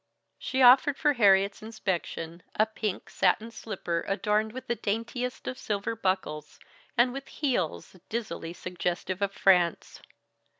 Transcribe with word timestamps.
She 0.39 0.63
offered 0.63 0.97
for 0.97 1.13
Harriet's 1.13 1.61
inspection 1.61 2.41
a 2.55 2.65
pink 2.65 3.07
satin 3.07 3.51
slipper 3.51 4.03
adorned 4.07 4.51
with 4.51 4.65
the 4.65 4.73
daintiest 4.73 5.47
of 5.47 5.59
silver 5.59 5.95
buckles, 5.95 6.59
and 6.97 7.13
with 7.13 7.27
heels 7.27 7.95
dizzily 8.09 8.53
suggestive 8.53 9.21
of 9.21 9.31
France. 9.31 10.01